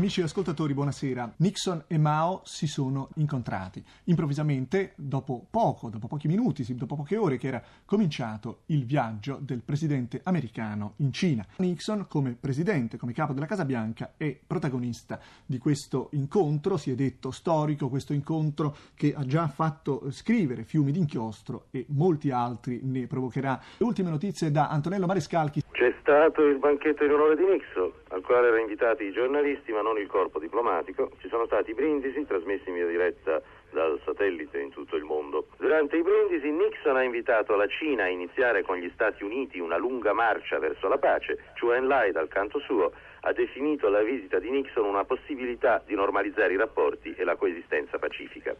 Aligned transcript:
Amici 0.00 0.22
ascoltatori, 0.22 0.72
buonasera. 0.72 1.34
Nixon 1.36 1.84
e 1.86 1.98
Mao 1.98 2.40
si 2.44 2.66
sono 2.66 3.10
incontrati. 3.16 3.84
Improvvisamente, 4.04 4.94
dopo 4.96 5.44
poco, 5.50 5.90
dopo 5.90 6.06
pochi 6.06 6.26
minuti, 6.26 6.64
dopo 6.74 6.96
poche 6.96 7.18
ore 7.18 7.36
che 7.36 7.48
era 7.48 7.62
cominciato 7.84 8.60
il 8.68 8.86
viaggio 8.86 9.36
del 9.38 9.60
presidente 9.62 10.22
americano 10.24 10.94
in 11.00 11.12
Cina. 11.12 11.44
Nixon, 11.58 12.06
come 12.08 12.34
presidente, 12.40 12.96
come 12.96 13.12
capo 13.12 13.34
della 13.34 13.44
Casa 13.44 13.66
Bianca, 13.66 14.14
è 14.16 14.34
protagonista 14.46 15.20
di 15.44 15.58
questo 15.58 16.08
incontro, 16.12 16.78
si 16.78 16.90
è 16.90 16.94
detto 16.94 17.30
storico, 17.30 17.90
questo 17.90 18.14
incontro 18.14 18.74
che 18.94 19.12
ha 19.14 19.26
già 19.26 19.48
fatto 19.48 20.10
scrivere 20.12 20.64
fiumi 20.64 20.92
d'inchiostro 20.92 21.66
e 21.70 21.84
molti 21.88 22.30
altri 22.30 22.80
ne 22.84 23.06
provocherà. 23.06 23.60
Le 23.76 23.84
ultime 23.84 24.08
notizie 24.08 24.50
da 24.50 24.70
Antonello 24.70 25.04
Marescalchi. 25.04 25.62
C'è 25.72 25.94
stato 26.00 26.40
il 26.46 26.56
banchetto 26.56 27.04
in 27.04 27.12
onore 27.12 27.36
di 27.36 27.44
Nixon, 27.44 27.92
al 28.08 28.22
quale 28.22 28.46
erano 28.46 28.62
invitati 28.62 29.04
i 29.04 29.12
giornalisti 29.12 29.72
ma 29.72 29.82
non 29.82 29.89
il 29.98 30.06
corpo 30.06 30.38
diplomatico. 30.38 31.10
Ci 31.20 31.28
sono 31.28 31.46
stati 31.46 31.74
brindisi 31.74 32.24
trasmessi 32.26 32.68
in 32.68 32.76
via 32.76 32.86
diretta 32.86 33.42
dal 33.70 34.00
satellite 34.04 34.60
in 34.60 34.70
tutto 34.70 34.96
il 34.96 35.04
mondo. 35.04 35.46
Durante 35.56 35.96
i 35.96 36.02
brindisi 36.02 36.50
Nixon 36.50 36.96
ha 36.96 37.02
invitato 37.02 37.56
la 37.56 37.66
Cina 37.66 38.04
a 38.04 38.08
iniziare 38.08 38.62
con 38.62 38.76
gli 38.76 38.90
Stati 38.94 39.24
Uniti 39.24 39.58
una 39.58 39.76
lunga 39.76 40.12
marcia 40.12 40.58
verso 40.58 40.88
la 40.88 40.98
pace. 40.98 41.38
Chu 41.58 41.70
Enlai 41.70 42.12
dal 42.12 42.28
canto 42.28 42.58
suo 42.60 42.92
ha 43.22 43.32
definito 43.32 43.88
la 43.88 44.02
visita 44.02 44.38
di 44.38 44.50
Nixon 44.50 44.86
una 44.86 45.04
possibilità 45.04 45.82
di 45.84 45.94
normalizzare 45.94 46.52
i 46.52 46.56
rapporti 46.56 47.14
e 47.16 47.24
la 47.24 47.36
coesistenza 47.36 47.98
pacifica. 47.98 48.56